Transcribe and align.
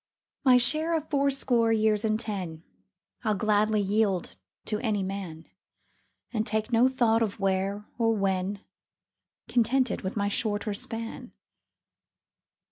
My 0.43 0.57
share 0.57 0.97
of 0.97 1.07
fourscore 1.11 1.71
years 1.71 2.03
and 2.03 2.19
ten 2.19 2.63
I'll 3.23 3.35
gladly 3.35 3.81
yield 3.81 4.35
to 4.65 4.79
any 4.79 5.03
man, 5.03 5.45
And 6.33 6.43
take 6.47 6.73
no 6.73 6.89
thought 6.89 7.21
of" 7.21 7.39
where" 7.39 7.85
or" 7.99 8.11
when," 8.17 8.61
Contented 9.47 10.01
with 10.01 10.17
my 10.17 10.27
shorter 10.27 10.73
span. 10.73 11.33